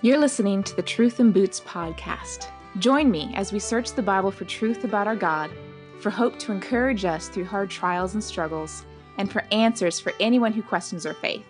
[0.00, 2.46] You're listening to the Truth in Boots podcast.
[2.78, 5.50] Join me as we search the Bible for truth about our God,
[5.98, 8.84] for hope to encourage us through hard trials and struggles,
[9.16, 11.44] and for answers for anyone who questions our faith.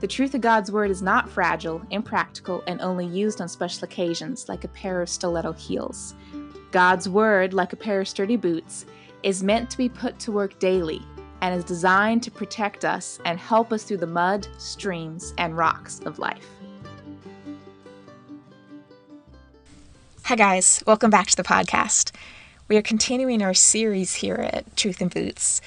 [0.00, 4.48] The truth of God's Word is not fragile, impractical, and only used on special occasions
[4.48, 6.14] like a pair of stiletto heels.
[6.70, 8.86] God's Word, like a pair of sturdy boots,
[9.22, 11.02] is meant to be put to work daily
[11.42, 16.00] and is designed to protect us and help us through the mud, streams, and rocks
[16.06, 16.48] of life.
[20.26, 20.80] Hi, guys.
[20.86, 22.12] Welcome back to the podcast.
[22.68, 25.60] We are continuing our series here at Truth in Boots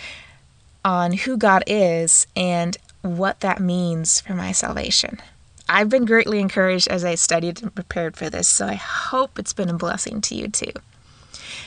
[0.85, 5.21] on who God is and what that means for my salvation.
[5.67, 9.51] I've been greatly encouraged as I studied and prepared for this, so I hope it's
[9.51, 10.71] been a blessing to you too.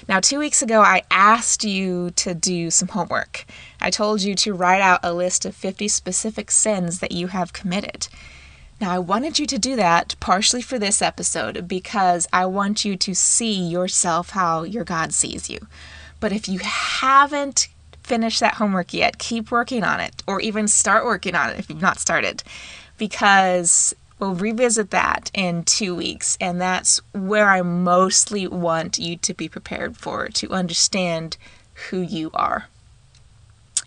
[0.09, 3.45] Now, two weeks ago, I asked you to do some homework.
[3.83, 7.53] I told you to write out a list of 50 specific sins that you have
[7.53, 8.09] committed.
[8.81, 12.97] Now, I wanted you to do that partially for this episode because I want you
[12.97, 15.67] to see yourself how your God sees you.
[16.21, 17.69] But if you haven't
[18.03, 21.69] finished that homework yet, keep working on it or even start working on it if
[21.69, 22.43] you've not started
[22.99, 26.39] because we'll revisit that in two weeks.
[26.41, 31.37] And that's where I mostly want you to be prepared for to understand
[31.91, 32.69] who you are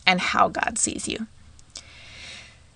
[0.05, 1.27] and how God sees you.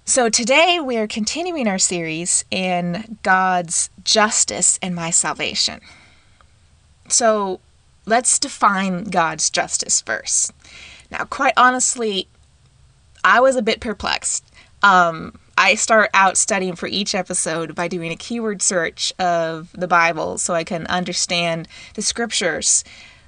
[0.07, 5.81] So today we are continuing our series in God's justice and my salvation.
[7.09, 7.59] So
[8.05, 10.51] let's define God's justice first.
[11.09, 12.27] Now, quite honestly,
[13.23, 14.45] I was a bit perplexed.
[14.83, 19.87] Um, I start out studying for each episode by doing a keyword search of the
[19.87, 22.83] Bible so I can understand the scriptures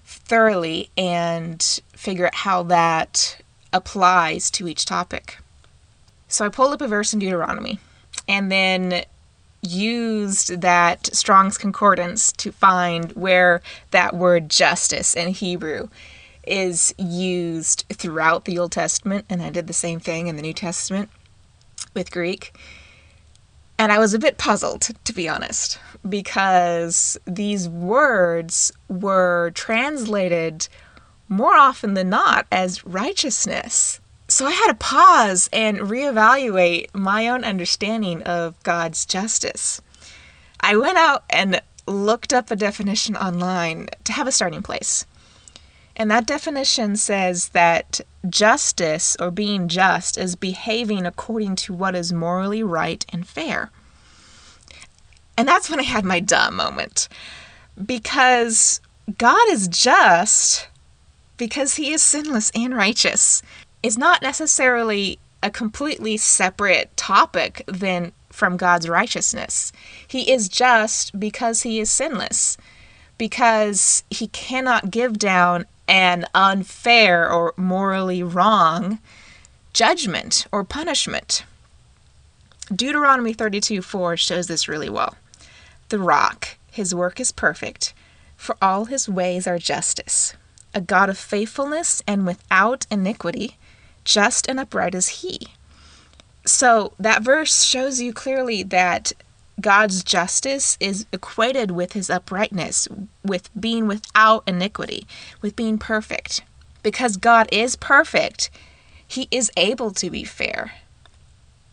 [0.05, 1.59] thoroughly and
[1.93, 3.41] figure out how that
[3.73, 5.39] applies to each topic.
[6.27, 7.79] So I pulled up a verse in Deuteronomy
[8.27, 9.03] and then
[9.61, 13.61] used that Strong's Concordance to find where
[13.91, 15.87] that word justice in Hebrew
[16.45, 19.25] is used throughout the Old Testament.
[19.29, 21.09] And I did the same thing in the New Testament
[21.93, 22.53] with Greek.
[23.79, 30.67] And I was a bit puzzled, to be honest, because these words were translated
[31.29, 33.99] more often than not as righteousness.
[34.29, 39.81] So I had to pause and reevaluate my own understanding of God's justice.
[40.59, 45.05] I went out and looked up a definition online to have a starting place.
[45.95, 52.11] And that definition says that justice or being just is behaving according to what is
[52.11, 53.71] morally right and fair.
[55.37, 57.07] And that's when I had my dumb moment.
[57.83, 58.81] Because
[59.17, 60.67] God is just
[61.37, 63.41] because he is sinless and righteous
[63.87, 69.71] is not necessarily a completely separate topic than from God's righteousness.
[70.05, 72.57] He is just because he is sinless,
[73.17, 78.99] because he cannot give down an unfair or morally wrong
[79.71, 81.45] judgment or punishment.
[82.73, 85.15] Deuteronomy 32 4 shows this really well.
[85.87, 87.93] The rock, his work is perfect,
[88.35, 90.33] for all his ways are justice.
[90.73, 93.55] A God of faithfulness and without iniquity,
[94.07, 95.37] just and upright as he.
[96.45, 99.11] So that verse shows you clearly that
[99.59, 102.87] God's justice is equated with his uprightness,
[103.23, 105.05] with being without iniquity,
[105.41, 106.41] with being perfect.
[106.83, 108.49] Because God is perfect,
[109.05, 110.75] he is able to be fair.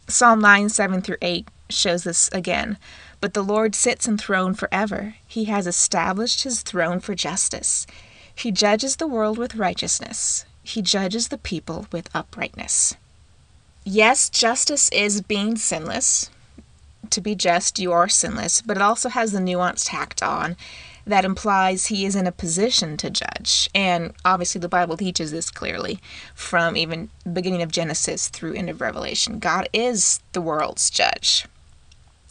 [0.09, 2.79] Psalm 9, 7 through 8 shows this again.
[3.21, 5.15] But the Lord sits enthroned forever.
[5.27, 7.87] He has established his throne for justice.
[8.35, 12.97] He judges the world with righteousness he judges the people with uprightness.
[13.85, 16.31] Yes, justice is being sinless.
[17.11, 20.57] To be just, you are sinless, but it also has the nuance tacked on
[21.07, 23.69] that implies he is in a position to judge.
[23.75, 26.01] And obviously, the Bible teaches this clearly
[26.35, 29.39] from even the beginning of Genesis through end of Revelation.
[29.39, 31.47] God is the world's judge.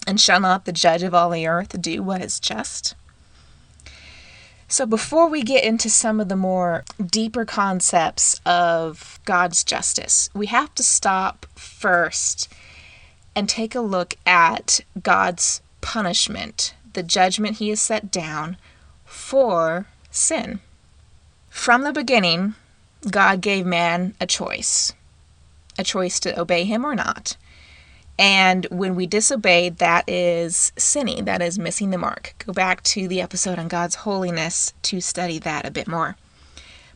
[0.07, 2.96] And shall not the judge of all the earth do what is just?
[4.73, 10.47] So, before we get into some of the more deeper concepts of God's justice, we
[10.47, 12.52] have to stop first
[13.35, 18.58] and take a look at God's punishment, the judgment He has set down
[19.05, 20.59] for sin.
[21.52, 22.55] From the beginning,
[23.11, 24.91] God gave man a choice
[25.78, 27.37] a choice to obey Him or not.
[28.19, 32.35] And when we disobey, that is sinning, that is missing the mark.
[32.45, 36.15] Go back to the episode on God's holiness to study that a bit more.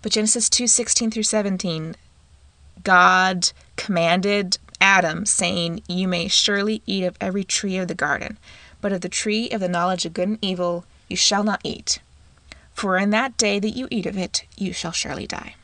[0.01, 1.95] But Genesis 2 16 through 17,
[2.83, 8.37] God commanded Adam, saying, You may surely eat of every tree of the garden,
[8.79, 11.99] but of the tree of the knowledge of good and evil you shall not eat.
[12.73, 15.55] For in that day that you eat of it, you shall surely die.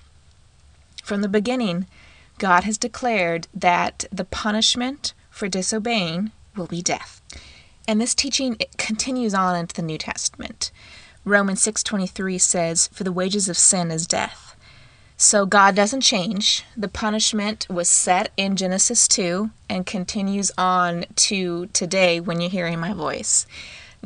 [1.03, 1.85] From the beginning,
[2.39, 7.19] God has declared that the punishment for disobeying will be death.
[7.87, 10.71] And this teaching continues on into the New Testament.
[11.25, 14.55] Romans 6:23 says, "For the wages of sin is death."
[15.17, 16.63] So God doesn't change.
[16.77, 22.79] The punishment was set in Genesis 2 and continues on to today when you're hearing
[22.79, 23.47] my voice.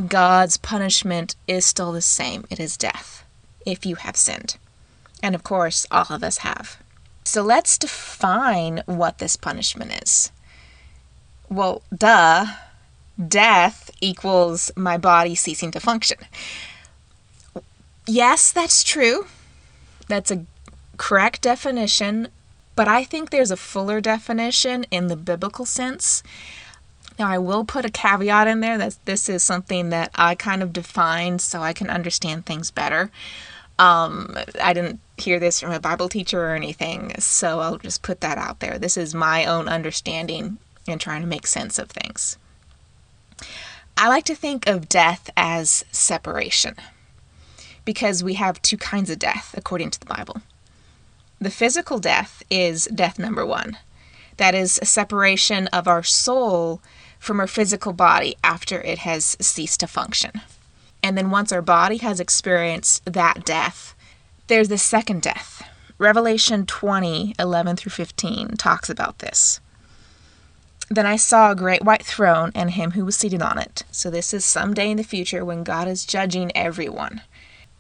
[0.08, 2.46] God's punishment is still the same.
[2.50, 3.24] It is death
[3.66, 4.58] if you have sinned.
[5.22, 6.78] And of course, all of us have.
[7.24, 10.32] So let's define what this punishment is.
[11.50, 12.46] Well, duh,
[13.28, 16.18] death equals my body ceasing to function.
[18.06, 19.28] Yes, that's true.
[20.08, 20.46] That's a
[20.98, 22.30] correct definition,
[22.76, 26.24] but I think there's a fuller definition in the biblical sense.
[27.20, 30.62] Now, I will put a caveat in there that this is something that I kind
[30.62, 33.10] of defined so I can understand things better.
[33.80, 38.22] Um, I didn't hear this from a Bible teacher or anything, so I'll just put
[38.22, 38.78] that out there.
[38.78, 40.58] This is my own understanding
[40.88, 42.38] and trying to make sense of things.
[43.98, 46.76] I like to think of death as separation
[47.86, 50.42] because we have two kinds of death according to the Bible.
[51.40, 53.78] The physical death is death number one.
[54.38, 56.82] That is a separation of our soul
[57.20, 60.42] from our physical body after it has ceased to function.
[61.02, 63.96] And then once our body has experienced that death,
[64.48, 65.68] there's the second death.
[65.98, 69.60] Revelation 20, 11 through 15 talks about this.
[70.90, 73.84] Then I saw a great white throne and him who was seated on it.
[73.92, 77.22] So this is someday in the future when God is judging everyone.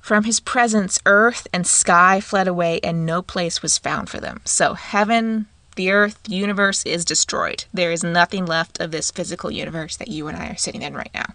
[0.01, 4.41] From his presence, earth and sky fled away, and no place was found for them.
[4.45, 7.65] So heaven, the earth, the universe is destroyed.
[7.73, 10.93] There is nothing left of this physical universe that you and I are sitting in
[10.93, 11.33] right now.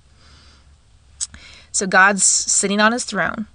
[1.71, 3.47] So God's sitting on his throne.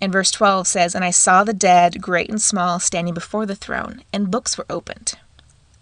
[0.00, 3.56] And verse 12 says, And I saw the dead, great and small, standing before the
[3.56, 5.14] throne, and books were opened.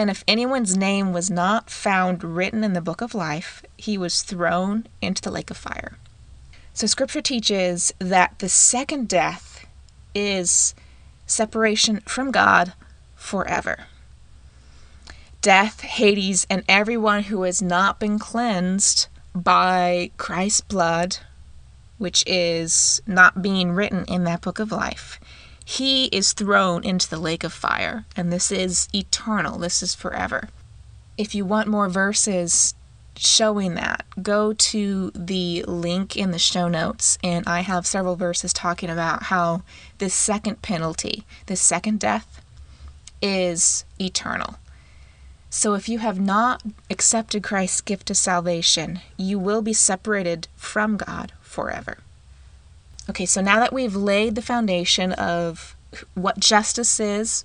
[0.00, 4.22] And if anyone's name was not found written in the book of life, he was
[4.22, 5.98] thrown into the lake of fire.
[6.72, 9.66] So, scripture teaches that the second death
[10.14, 10.74] is
[11.26, 12.72] separation from God
[13.14, 13.88] forever.
[15.42, 21.18] Death, Hades, and everyone who has not been cleansed by Christ's blood,
[21.98, 25.20] which is not being written in that book of life,
[25.70, 28.04] he is thrown into the lake of fire.
[28.16, 30.48] And this is eternal, this is forever.
[31.16, 32.74] If you want more verses
[33.16, 38.52] showing that, go to the link in the show notes, and I have several verses
[38.52, 39.62] talking about how
[39.98, 42.42] this second penalty, this second death,
[43.22, 44.56] is eternal.
[45.50, 50.96] So if you have not accepted Christ's gift of salvation, you will be separated from
[50.96, 51.98] God forever.
[53.10, 55.74] Okay, so now that we've laid the foundation of
[56.14, 57.44] what justice is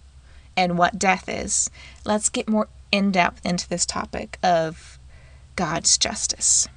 [0.55, 1.71] and what death is,
[2.05, 4.99] let's get more in depth into this topic of
[5.55, 6.67] God's justice.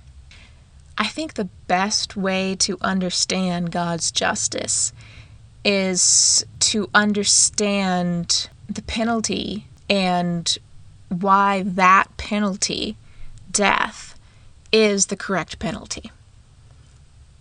[0.96, 4.94] I think the best way to understand God's justice
[5.66, 10.56] is to understand the penalty and
[11.10, 12.96] why that penalty,
[13.50, 14.18] death,
[14.72, 16.10] is the correct penalty.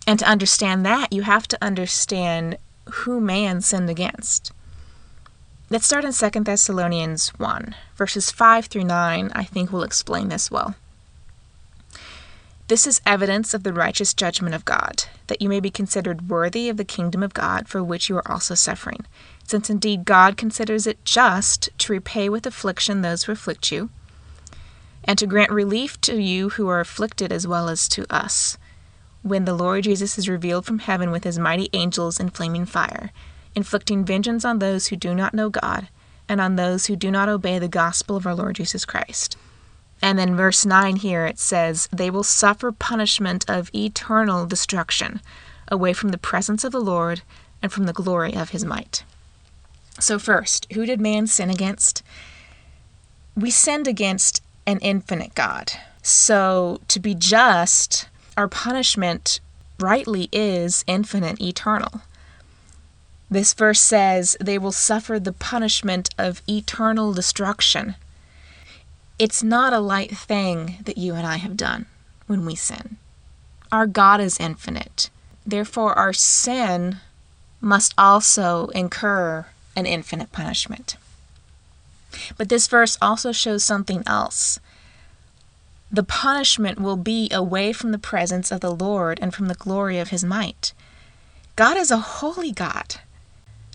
[0.08, 2.56] And to understand that, you have to understand
[2.90, 4.52] who man sinned against.
[5.68, 9.30] Let's start in 2 Thessalonians 1, verses 5 through 9.
[9.34, 10.76] I think will explain this well.
[12.68, 16.70] This is evidence of the righteous judgment of God, that you may be considered worthy
[16.70, 19.04] of the kingdom of God for which you are also suffering,
[19.44, 23.90] since indeed God considers it just to repay with affliction those who afflict you,
[25.04, 28.56] and to grant relief to you who are afflicted as well as to us,
[29.22, 33.12] when the Lord Jesus is revealed from heaven with his mighty angels in flaming fire,
[33.54, 35.88] inflicting vengeance on those who do not know God,
[36.28, 39.36] and on those who do not obey the gospel of our Lord Jesus Christ.
[40.00, 45.20] And then verse 9 here it says, They will suffer punishment of eternal destruction,
[45.68, 47.22] away from the presence of the Lord
[47.62, 49.04] and from the glory of his might.
[49.98, 52.02] So, first, who did man sin against?
[53.36, 55.72] We sinned against an infinite God.
[56.02, 59.40] So, to be just, our punishment
[59.80, 62.02] rightly is infinite, eternal.
[63.28, 67.96] This verse says they will suffer the punishment of eternal destruction.
[69.18, 71.86] It's not a light thing that you and I have done
[72.28, 72.96] when we sin.
[73.72, 75.10] Our God is infinite.
[75.44, 76.98] Therefore, our sin
[77.60, 80.96] must also incur an infinite punishment.
[82.36, 84.60] But this verse also shows something else.
[85.90, 89.98] The punishment will be away from the presence of the Lord and from the glory
[89.98, 90.72] of his might.
[91.56, 92.96] God is a holy God.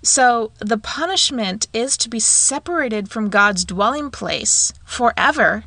[0.03, 5.63] So the punishment is to be separated from God's dwelling place forever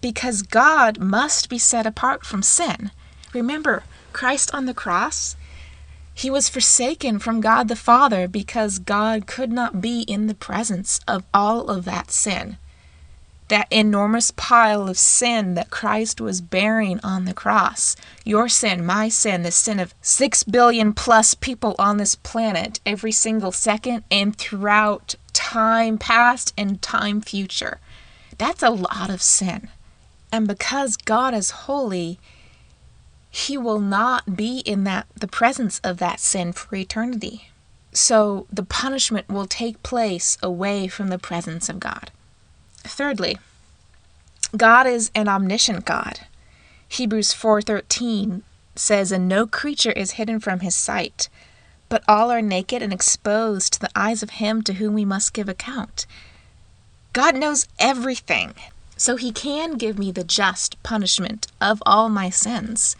[0.00, 2.90] because God must be set apart from sin.
[3.32, 5.36] Remember, Christ on the cross,
[6.12, 10.98] he was forsaken from God the Father because God could not be in the presence
[11.06, 12.56] of all of that sin
[13.48, 17.96] that enormous pile of sin that Christ was bearing on the cross.
[18.24, 23.12] Your sin, my sin, the sin of six billion plus people on this planet every
[23.12, 27.80] single second and throughout time past and time future.
[28.36, 29.68] That's a lot of sin.
[30.30, 32.18] And because God is holy,
[33.30, 37.50] he will not be in that the presence of that sin for eternity.
[37.92, 42.10] So the punishment will take place away from the presence of God.
[42.88, 43.38] Thirdly,
[44.56, 46.20] God is an omniscient God.
[46.88, 48.42] Hebrews 4:13
[48.74, 51.28] says, "And no creature is hidden from his sight,
[51.90, 55.34] but all are naked and exposed to the eyes of him to whom we must
[55.34, 56.06] give account."
[57.12, 58.54] God knows everything,
[58.96, 62.96] so he can give me the just punishment of all my sins.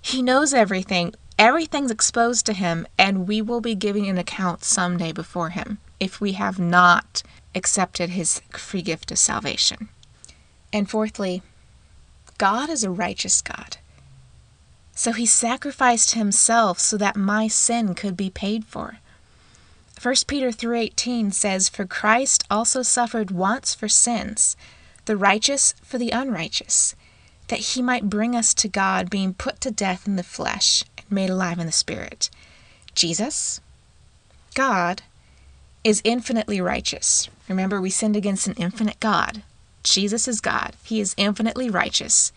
[0.00, 1.14] He knows everything.
[1.38, 6.20] Everything's exposed to him, and we will be giving an account someday before him if
[6.20, 7.22] we have not
[7.54, 9.88] accepted his free gift of salvation.
[10.72, 11.42] And fourthly,
[12.38, 13.78] God is a righteous God.
[14.94, 18.98] So he sacrificed himself so that my sin could be paid for.
[20.00, 24.56] 1 Peter 3:18 says for Christ also suffered once for sins,
[25.04, 26.94] the righteous for the unrighteous,
[27.48, 31.10] that he might bring us to God being put to death in the flesh and
[31.10, 32.30] made alive in the spirit.
[32.94, 33.60] Jesus,
[34.54, 35.02] God,
[35.84, 37.28] is infinitely righteous.
[37.48, 39.42] Remember, we sinned against an infinite God.
[39.82, 42.32] Jesus is God, He is infinitely righteous.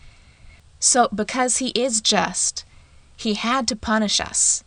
[0.80, 2.64] So, because He is just,
[3.16, 4.64] He had to punish us.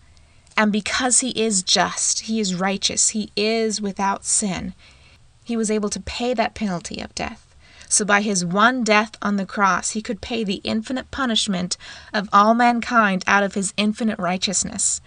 [0.55, 4.73] And because He is just, He is righteous, He is without sin,
[5.43, 7.47] He was able to pay that penalty of death.
[7.89, 11.77] So, by his one death on the cross, he could pay the infinite punishment
[12.13, 14.99] of all mankind out of his infinite righteousness.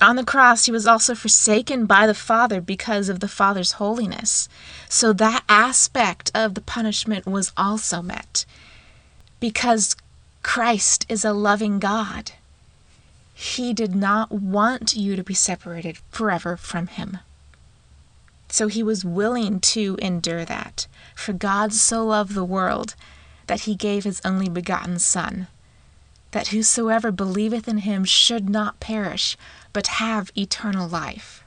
[0.00, 4.48] On the cross, he was also forsaken by the Father because of the Father's holiness.
[4.88, 8.44] So that aspect of the punishment was also met.
[9.38, 9.94] Because
[10.42, 12.32] Christ is a loving God,
[13.34, 17.18] he did not want you to be separated forever from him.
[18.48, 20.86] So he was willing to endure that.
[21.14, 22.94] For God so loved the world
[23.46, 25.46] that he gave his only begotten Son,
[26.32, 29.36] that whosoever believeth in him should not perish,
[29.72, 31.44] but have eternal life.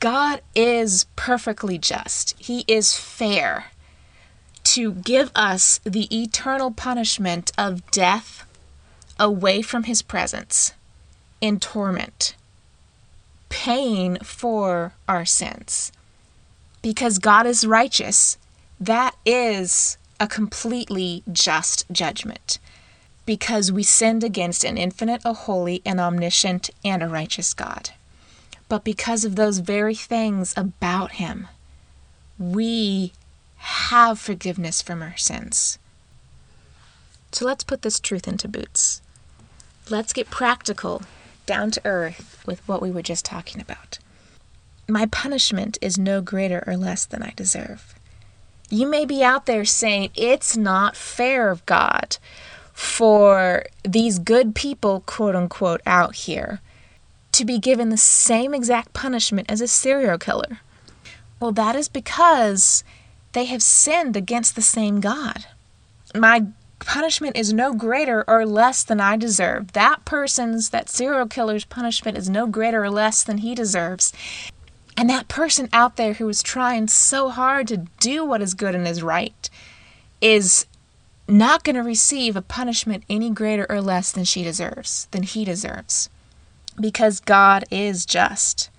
[0.00, 3.66] God is perfectly just, He is fair
[4.64, 8.46] to give us the eternal punishment of death
[9.18, 10.72] away from His presence
[11.40, 12.34] in torment,
[13.48, 15.92] paying for our sins.
[16.82, 18.38] Because God is righteous,
[18.78, 22.58] that is a completely just judgment
[23.30, 27.90] because we sinned against an infinite, a holy, an omniscient, and a righteous God.
[28.68, 31.46] But because of those very things about Him,
[32.40, 33.12] we
[33.58, 35.78] have forgiveness from our sins.
[37.30, 39.00] So let's put this truth into boots.
[39.88, 41.02] Let's get practical,
[41.46, 44.00] down to earth with what we were just talking about.
[44.88, 47.94] My punishment is no greater or less than I deserve.
[48.70, 52.16] You may be out there saying, It's not fair of God
[52.80, 56.62] for these good people, quote unquote, out here
[57.30, 60.60] to be given the same exact punishment as a serial killer?
[61.38, 62.82] Well, that is because
[63.32, 65.44] they have sinned against the same God.
[66.14, 66.46] My
[66.78, 69.72] punishment is no greater or less than I deserve.
[69.72, 74.10] That person's, that serial killer's punishment is no greater or less than he deserves.
[74.96, 78.74] And that person out there who is trying so hard to do what is good
[78.74, 79.50] and is right
[80.22, 80.64] is
[81.30, 85.44] not going to receive a punishment any greater or less than she deserves, than he
[85.44, 86.10] deserves,
[86.80, 88.70] because God is just.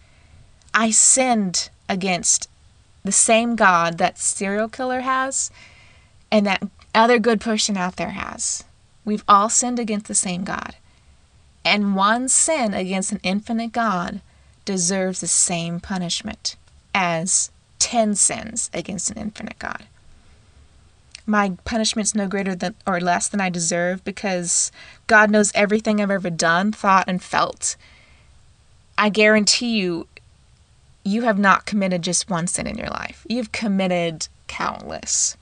[0.73, 2.47] I sinned against
[3.03, 5.51] the same God that serial killer has
[6.31, 8.63] and that other good person out there has.
[9.03, 10.75] We've all sinned against the same God.
[11.65, 14.21] And one sin against an infinite God
[14.65, 16.55] deserves the same punishment
[16.93, 19.85] as 10 sins against an infinite God.
[21.25, 24.71] My punishment's no greater than or less than I deserve because
[25.07, 27.75] God knows everything I've ever done, thought, and felt.
[28.97, 30.07] I guarantee you,
[31.03, 33.25] you have not committed just one sin in your life.
[33.29, 35.37] You've committed countless.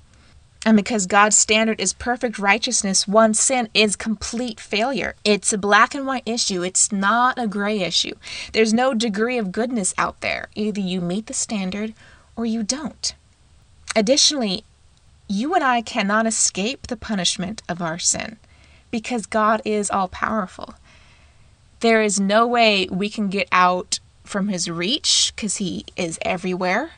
[0.66, 5.16] And because God's standard is perfect righteousness, one sin is complete failure.
[5.24, 8.16] It's a black and white issue, it's not a gray issue.
[8.52, 10.50] There's no degree of goodness out there.
[10.56, 11.94] Either you meet the standard
[12.36, 13.16] or you don't.
[13.96, 14.64] Additionally,
[15.30, 18.38] you and I cannot escape the punishment of our sin
[18.90, 20.74] because God is all powerful.
[21.82, 26.92] There is no way we can get out from his reach because he is everywhere.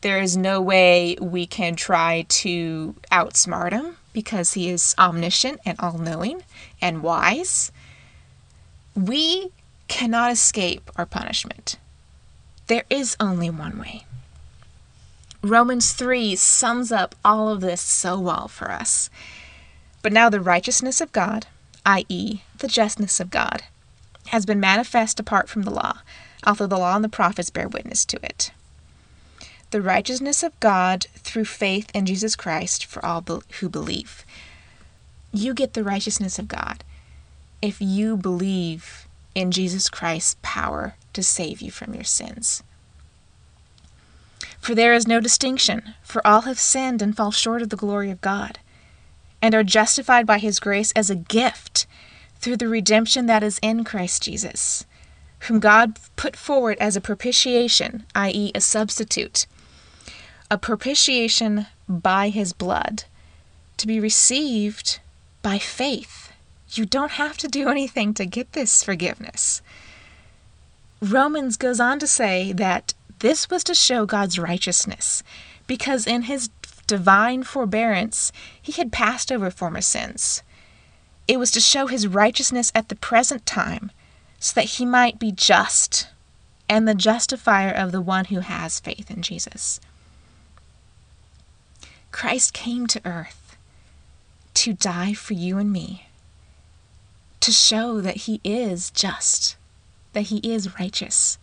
[0.00, 5.78] There is no way we can try to outsmart him because he is omniscient and
[5.78, 6.42] all knowing
[6.80, 7.70] and wise.
[8.96, 9.52] We
[9.88, 11.76] cannot escape our punishment.
[12.66, 14.04] There is only one way.
[15.42, 19.08] Romans 3 sums up all of this so well for us.
[20.02, 21.46] But now the righteousness of God,
[21.86, 23.62] i.e., the justness of God,
[24.28, 25.98] has been manifest apart from the law,
[26.46, 28.52] although the law and the prophets bear witness to it
[29.70, 33.22] the righteousness of God through faith in Jesus Christ for all
[33.60, 34.24] who believe.
[35.32, 36.84] You get the righteousness of God
[37.60, 42.62] if you believe in Jesus Christ's power to save you from your sins.
[44.60, 48.10] For there is no distinction, for all have sinned and fall short of the glory
[48.10, 48.58] of God,
[49.40, 51.86] and are justified by his grace as a gift
[52.40, 54.84] through the redemption that is in Christ Jesus,
[55.40, 59.46] whom God put forward as a propitiation, i.e., a substitute
[60.50, 63.04] a propitiation by his blood
[63.76, 65.00] to be received
[65.42, 66.32] by faith.
[66.72, 69.62] You don't have to do anything to get this forgiveness.
[71.00, 75.22] Romans goes on to say that this was to show God's righteousness,
[75.66, 76.50] because in his
[76.86, 80.42] divine forbearance he had passed over former sins.
[81.26, 83.90] It was to show his righteousness at the present time,
[84.38, 86.08] so that he might be just
[86.68, 89.80] and the justifier of the one who has faith in Jesus.
[92.10, 93.56] Christ came to earth
[94.54, 96.08] to die for you and me,
[97.40, 99.56] to show that He is just,
[100.12, 101.37] that He is righteous.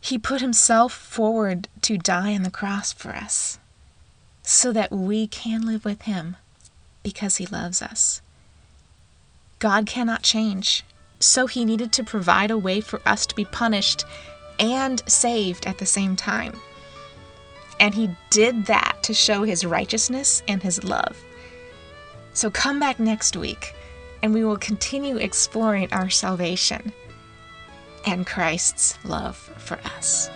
[0.00, 3.58] He put Himself forward to die on the cross for us,
[4.42, 6.36] so that we can live with Him
[7.02, 8.22] because He loves us.
[9.58, 10.84] God cannot change,
[11.20, 14.04] so He needed to provide a way for us to be punished
[14.58, 16.54] and saved at the same time.
[17.80, 21.16] And he did that to show his righteousness and his love.
[22.32, 23.74] So come back next week
[24.22, 26.92] and we will continue exploring our salvation
[28.08, 30.30] and Christ's love for us.